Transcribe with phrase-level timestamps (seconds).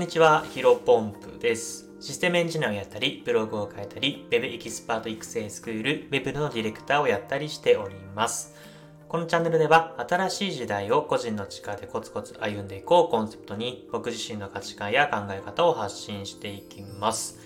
[0.00, 1.90] んにちは、ヒロポンプです。
[2.00, 8.54] システムエンジニアをやったり、ブログを書いたり、Web エキスパート育成スクール、Web のディレクターをやったりしております。
[9.10, 17.38] このチャンネルでは、新しい時代を個人の力でコツコツ歩んでいこうコンセプトに、僕自身の価値観や考え方を発信していきます。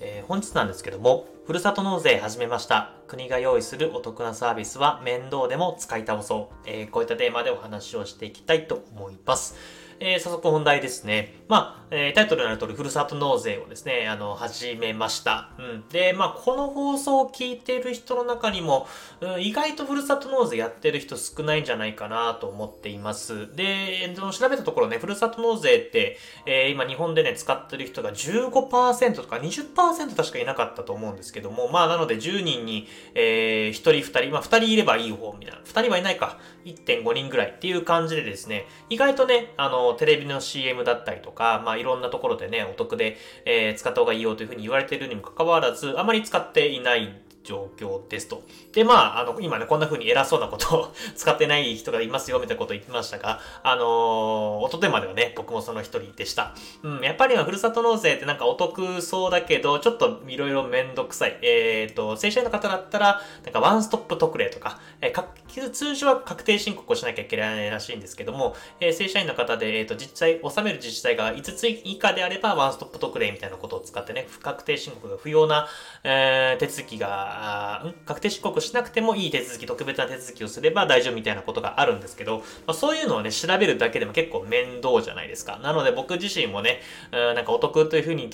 [0.00, 2.92] えー、本日なんですけども、ふるさと納税始めました。
[3.08, 6.54] 国が用意するお得なサービスは面倒でも使い倒そう。
[6.66, 9.81] えー、こういったテーマでお話をしていきたいと思います。
[10.04, 11.44] えー、早速本題ですね。
[11.46, 15.50] まあ、えー、タイトルにある通り、ふるさと納税をですね、あの、始めました。
[15.58, 15.88] うん。
[15.90, 18.88] で、まあ、この放送を聞いてる人の中にも、
[19.20, 23.54] うん、意外とふるさと納税やってる人少ないんじゃないかなと思っています。
[23.54, 35.60] で、その調べたところね、ふるさと納税って、えー、今日本でね、使ってる人が15%とか20%確かいなかったと思うんですけども、まあ、なので10人に、えー、1人2人、まあ、2人いればいい方みたいな。
[35.60, 36.38] 2人はいないか。
[36.64, 48.42] 1.5人ぐらいっていう感じでですね、意外とね、あの、テレビの CM だったりとか、まあいろんなところでね、お得で、えー、使った方がいいよというふうに言われているにもかかわらず、あまり使っていない状況ですと。
[48.72, 53.86] で、まあ、あの、今ね、こんな風に偉そうなことを 使ってない人がいますよ、みたいなことを言ってましたが、あのー、
[54.64, 56.54] おとといまではね、僕もその一人でした。
[56.82, 61.38] うん、やっぱりふるさと納税ってなんかお得そうだけど、ちょっといろいろめんどくさい。
[61.42, 65.26] えっ、ー、と、正社員の方だったら、なんかワンストップ特例とか、えー、か
[65.72, 75.68] 通常は確定申告をしなきゃいけないらしいんですけども、えー、正社員の方で、えっ、ー、と、実際、納める自治体が5つ以下であれば、ワンストップ特例みたいなことを使ってね、不確定申告が不要な、
[76.04, 85.58] えー、手続きがあ確定申告しなくてもいい手続き、特別な手続きをすれば大丈夫みたいなことがあるんですけど、まあ、そういうのをね、調べるだけでも結構面倒じゃないですか。
[85.62, 86.80] なので僕自身もね、
[87.12, 88.30] うんなんかお得というふうに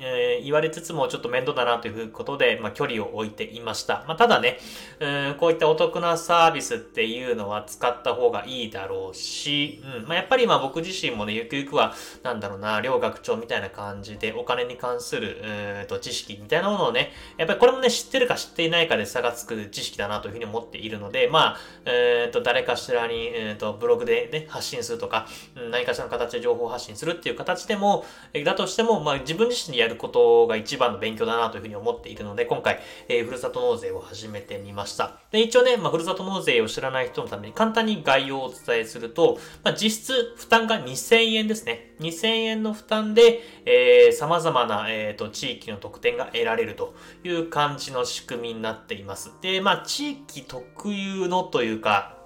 [0.00, 4.04] えー、言われつつもちょっと面倒だなということで、まあ、距離を置いていました。
[4.06, 4.58] まあ、ただね、
[5.00, 15.42] うん、こういったお得なサービスっていうのは使った方がいいだろうし、うん、まあ、やっぱりまあ僕自身もね、ゆくゆくは、なんだろうな、両学長みたいな感じでお金に関する、
[15.80, 25.26] うんと知識みたいなものをね、やっぱりこれもね、知ってるか知っていないかで差がつく知識だなというふうに思っているので、まあ、えっ、ー、と、誰かしらに、えっ、ー、と、ブログでね、発信するとか、
[25.70, 28.04] 何かしらの形で情報発信するっていう形でも、
[28.44, 35.18] だとしても、まあ、自分自身でやることが一番の勉強だなというふうに思っているので、今回、えー、ふるさと納税を始めてみました。
[35.30, 41.87] で、一応ね、まあ、ふるさと納税を知らない人のために簡単に概要をお伝えすると、まあ、実質負担が2000円ですね。
[42.00, 46.94] 2000円の負担で、えー、様々な、えっ、ー、と、地域の特典が得られると
[47.24, 49.32] いう感じの仕組みになっています。
[49.40, 52.16] で、まあ、地域特有のというか、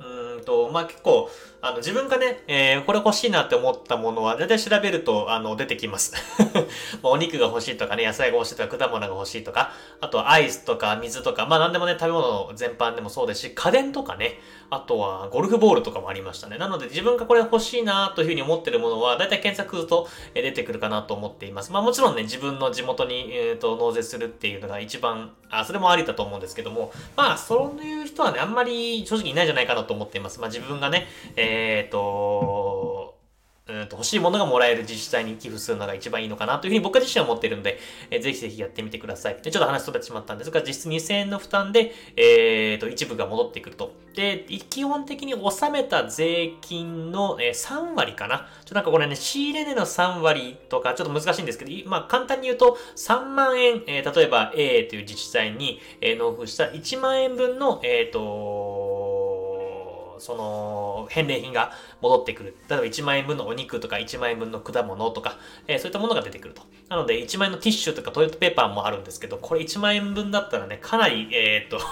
[0.00, 1.30] うんと、まあ、結構、
[1.66, 6.14] あの、自分がね、えー、これ欲しいなって思ったものは、だいたい調べると、あの、出てきます。
[7.02, 14.40] お肉が欲しいとかね、野菜が欲しいとか、果物が欲しいとか、あとはアイスとか水とか、まあ、なんでもね、食べ物全般でもそうですし、家電とかね、
[14.70, 16.58] あとはゴルフボールとかもありましたね。
[16.58, 21.72] なので、自分がこれ欲しいなというふうに思ってるものは、だいたい検索すると出てくるかなと思っています。
[21.72, 30.40] まあ、もちろんね、自分の地元に、えーと納税するっていうのが一番、あ、それもありだと思うんですけども、まあ、そういう人はね、あんまり正直いないんじゃないかなと思っています。
[30.40, 31.06] まあ、自分がね、
[31.36, 33.16] ええっ、ー、と、
[33.68, 37.80] うんと欲しいものがもらえる自治体に寄付するのが一番いいのかなというふうに僕自身は思っているので、
[38.10, 39.40] えー、ぜひぜひやってみてください。
[39.42, 43.92] で、ちょっと話飛んでしまったんですが、実質2000円の負担で、えー、と、一部が戻ってくると。
[44.14, 48.38] で、基本的に納めた税金の、えー、3割かな。
[48.38, 58.95] ちょっとなんかこれね、仕入れ値の3割とか、ちょっと難しいんですけど、まあ簡単に言うと、3万円、えー、例えば A という自治体に、えー、納付した1万円分の、えっ、ー、と、
[60.18, 62.56] その、返礼品が戻ってくる。
[62.68, 66.62] 例えば1万円分のお肉とか1万円分の果物とか、えー、そういったものが出てくると。
[66.88, 71.84] なので、1万円のティッシュとかトイレットペーパーもあるんですけど、これ1万円分だったらね、かなり、えー、っと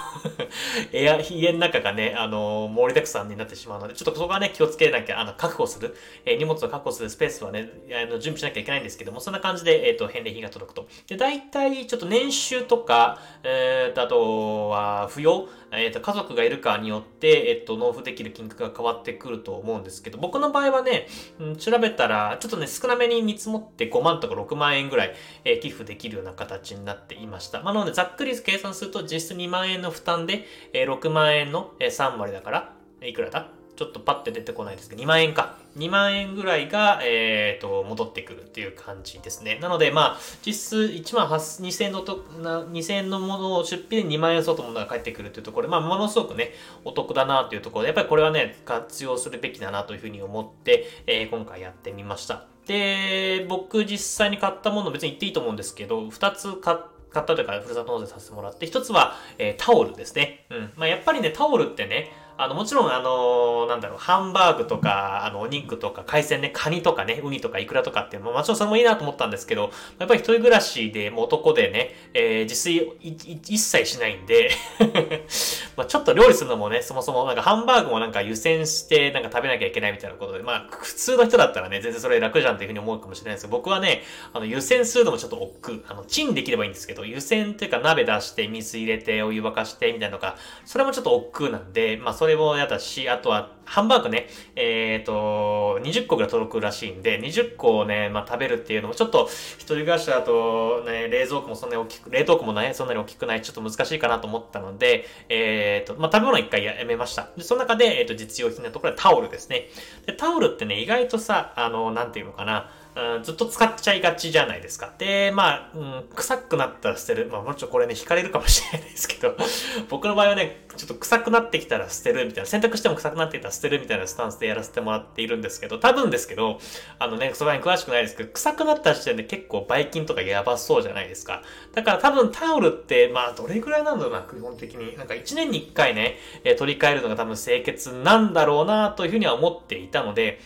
[1.33, 10.87] 家の中がね、あのー、盛りだくさんになってしまうので、ちょっとそこはね、気をつけなきゃ、あの、確保する、えー、荷物を確保するスペースはね、あの準備しなきゃいけないんですけども、そんな感じで、えっと、返礼品が届くと。
[11.07, 21.07] で、大体、ちょっと年収とか、えー、あとは、扶養、えっ、と、家族がいるかによって、えっ、と、納付できできる金額が変わってくると思うんですけど、僕の場合はね、
[21.39, 27.61] うん、調べたら、ちょっとね、少なめに見積もって5万とか6万円ぐらい、えー、寄付できるような形になっていました。
[27.61, 33.64] まあ、なので、ざっくり計算すると、実質2万円の負担で、えー、6万円の3割だから、いくらだ？
[33.75, 35.57] ちょっとパッて出てこないですけど、2万円か。
[35.77, 39.59] 2万円ぐらいが、えっ、ー、と、戻ってくるっていう感じですね。
[39.61, 46.53] なので、まあ、実質1万2000円のと、2000円のものを出費で2万円相当のものが返ってくるというところで、まあ、ものすごくね、
[46.85, 52.45] お得だなというところで、やっぱりこれはね、活用するべきだなというふうに思って、えー、今回やってみました。
[52.67, 60.45] で、僕実際に買ったもの別に言っていいと思うんですけど、2つ買って、ったというか、ふるさと納税させてもらって、一つは、えー、タオルですね。
[60.49, 60.73] うん。
[60.75, 74.51] まあ、やっぱりね、タオルってね、あの、もちろん、あの、なんだろう、ハンバーグとか、あの、お肉とか、海鮮ね、カニとかね、ウニとかイクラとかっていうのも、もちろんそれもいいなと思ったんですけど、やっぱり一人暮らしで、もう男でね、えー、自炊一切しないんで
[75.77, 84.03] まあちょっと料理するのもね、そもそもなんかハンバーグもなんか湯煎して、なんか食べなきゃいけないみたいなことで、まあ普通の人だったらね、全然それ楽じゃんっていうふうに思うかもしれないですけど、僕はね、
[84.33, 85.83] あの湯煎するのもちょっと億劫。
[85.87, 90.35] あの、チンできればいいんですけど、湯煎っていうか鍋出して水入れてお湯沸かしてみたいなのが、
[90.65, 99.29] それもちょっと億劫なんで、まあそれもやだし、あとはハンバーグね、えっ、ー、と、20個ぐらい届くらしいんで、20個をね、まあ食べるっていうのもちょっと
[99.59, 107.29] 一人暮らしだとね、冷蔵庫もそんなに大きく、冷凍庫もね、そんなに大きくない、ちょっと難しいかなと思ったので、えっ、ー、と、まあ食べ物一回やめました。
[107.37, 109.69] で、その中で、えっ、ー、と、実用品のところはタオルですね。
[110.07, 114.93] で、タオルってね、意外とさ、あの、なんていうのかな、うん、ずっと使っちゃいがちじゃないですか。
[114.97, 117.29] で、まあ、うん、臭くなったら捨てる。
[117.29, 119.35] まあ、もちろんこれね、惹かれるかもしれないですけど、
[119.89, 126.59] 僕の場合はね、ちょっと臭くなってきたら捨てるみたいな、洗濯しても臭くなってきたら捨てるみたいなスタンスでやらせてもらっているんですけど、多分ですけど、
[126.97, 131.41] あのね、そこら辺詳しくないですけど、臭くなった時点で結構ばい菌とかやばそうじゃないですか。
[131.73, 134.95] だから多分タオルって、まあ、どれぐらいなんだろうな、基本的に。
[134.97, 140.39] なんか1年に1回ね、え取り替えるのが多分清潔なんだろうな、というふうには思っていたので、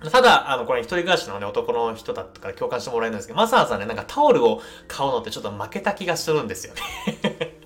[0.00, 7.57] ただ、あの、これ一人暮らしのね、男の人だったから共感してもらえるんですけど、わざわざね、なんかタオルを買うのってちょっと負けた気がするんですよね。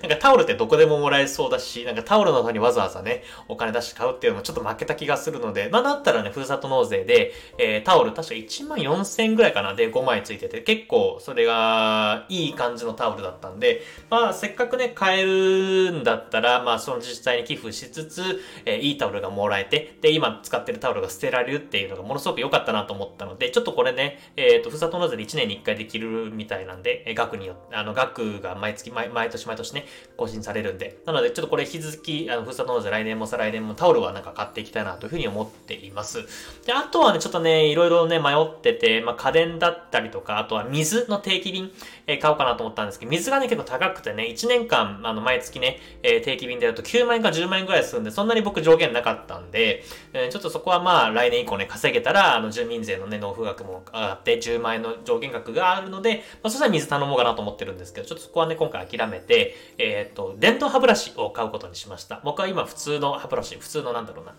[0.00, 29.86] なんかタオルってどこでももらえそうだし、なんかタオルの方にわざわざね、お金出して買うっていうのもちょっと負けた気がするので、まあだったらね、ふるさと納税で、えー、タオル確か1万4000円ぐらいかなで5枚ついてて、結構それがいい感じのタオルだったんで、まあせっかくね、買えるんだったら、まあその自治体に寄付しつつ、えー、いいタオルがもらえて、で、今使ってるタオルが捨てられるっていうのがものすごく良かったなと思ったので、ちょっとこれね、えっ、ー、と、ふるさと納税で1年に1回できるみたいなんで、え額によって、あの、額が毎月、毎毎年毎年ね、
[30.16, 30.98] 更新されるんで。
[31.06, 36.24] なので、ちょっとこれ引き続き、あの、ふるさと納税来年も再来年もタオルはなんか買っていきたいなというふうに思っています。
[36.66, 41.70] で、あとはね、ちょっとね、いろいろね、迷ってて、まあ、家電だったりとか、あとは水の定期便、
[42.06, 62.20] えー、買おうかなと思ったんですけど、水がね、結構高くてね、1年間、あの、毎月ね、えー、定期便でやると9万円か10万円ぐらいするんで、そんなに僕上限なかったんで、えー、ちょっとそこはまあ、来年以降ね、稼げたら、あの、住民税のね、納付額も上がって、10万円の上限額があるので、まあ、そしたら水頼もうかなと思ってるんですけど、ちょっとそこはね、今回諦めて、えっ、と、電動歯ブラシを買うことにしました。
[62.24, 64.34] 僕は今普通の歯ブラシ、普通のなんだろうな、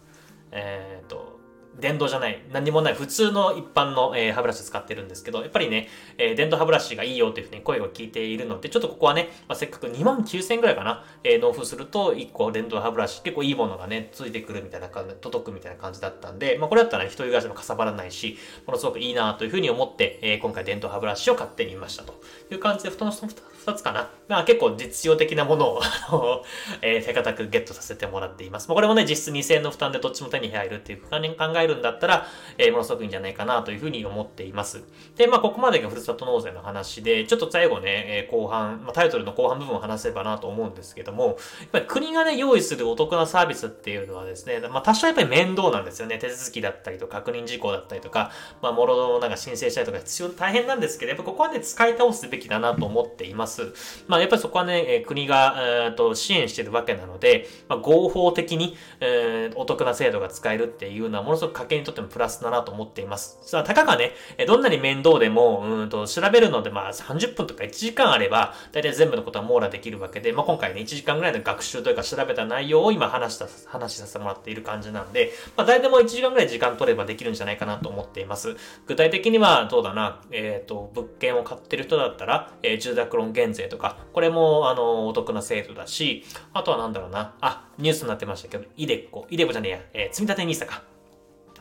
[0.51, 1.39] えっ、ー、と、
[1.79, 5.87] 電動じゃない、何もない普通の一般の、えー、歯ブラシ使ってるんですけど、やっぱりね、
[6.17, 18.37] えー、電動歯ブラシがいいよというふうに声を聞いているので、ちょっとここはね、まあ、せっかく2万9000円ぐらいかな、えー、納付すると1個電動歯ブラシ結構いいものがね、ついてくるみたいな感じ、届くみたいな感じだったんで、まあこれだったらね、一人暮らしもかさばらないし、
[18.67, 22.13] ものすごくいいなというふうに思って、えー、今回電動歯ブラシを買ってみましたと
[22.51, 24.09] いう感じで、布団2つかな。
[24.27, 25.81] まあ結構実用的なものを
[26.81, 28.67] えー、手堅くゲットさせてもらっています。
[28.67, 31.17] まあ、これもね、実質2000円の負担でどっちも手に入るっていう考
[31.57, 32.27] えるんだったら、
[32.57, 34.83] えー、ものすごくいいんじゃないかなというふうに思っています。
[35.15, 41.35] で、まあ、ここまでがふるさと納税の話で、ちょっと最後ね、え、後半、まあ、タイトルの後半部分を話せばなと思うんですけども、やっ
[41.71, 46.17] ぱり国がね、用意するお得なサービスっていうのはですね、まあ、多少やっぱり面倒なんですよね。
[46.17, 48.31] 手続きだったりとか確認事項だったりとか、
[48.61, 53.73] まあ、もろのなんか申請したりとか必要、大変なんですけど、やっぱここはね、使い倒すべきだなと思っています。
[54.07, 63.39] まあ、やっぱりそこはね、え、国が、えー、と支援してるわけなので、まあ、合法的に、えー、お得な制度が使えるっていうのは、ものすごく家計にとってもプラスだなと思っています。
[63.41, 64.11] さあ、たかがね、
[64.47, 78.55] どんなに面倒でも、うんと、調べるので、まあ、30分とか1時間あれば、大体全部のことは網羅できるわけで、まあ、今回ね、1時間ぐらいの学習というか調べた内容を今話した、話させてもらっている感じなんで、まあ、大体もう1時間ぐらい時間取ればできるんじゃないかなと思っています。
[78.87, 90.92] 具体的には、どうだな、えっ、ー、と、物件を買ってる人だったら、えー、住宅ローン減税とか、これも、あの、お得な制度だし、あとはなんだろうな、あ、ニュースになってましたけど、イデコ、イデコじゃねえや、えー、積立 NISA か。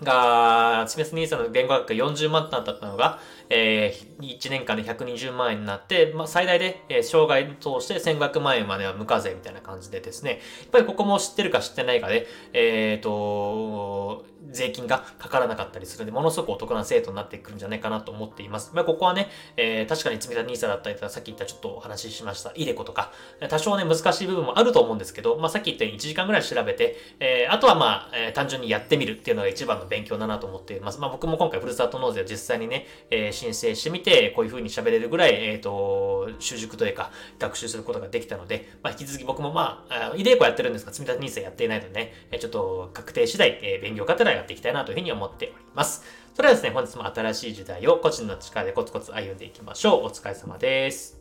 [0.02, 3.18] が、積立 NISA の言語学が40万となったのが、
[3.48, 18.72] えー、1年間で120万円になって、まあ、最大で、えー、生涯通して1500万円までは無課税みたいな感じでですね、やっぱりここも知ってるか知ってないかで、えっ、ー、と、税金がかからなかったりするので、ものすごくお得な制度になってくるんじゃないかなと思っています。
[18.74, 23.12] まあ、ここはね、えー、確かに積み立 NISA だったりとか、さっき言ったちょっとお話ししました、イデコとか、
[23.48, 31.00] 多少ね、難しい部分もあると思うんですけど、まあ、さっき言ったように1時間ぐらい調べて、えー、あとはまあ、えー、単純にやってみるっていうのが一番の勉強だなと思っています。
[31.00, 46.04] まあ、僕も今回ふるさと納税を実際にね、えー、申請してみて、こういう風に喋れるぐらい、えっ、ー、と、習熟というか、学習することができたので、まあ、引き続き僕もまあ、イデコやってるんですが、積み立 NISA やっていないのでね、ちょっと確定次第、えー、勉強がてらやっていきたいなというふうに思っております。
[46.34, 50.04] それではですね、本日も新しい時代を個人の力でコツコツ歩んでいきましょう。
[50.04, 51.20] お疲れ様です。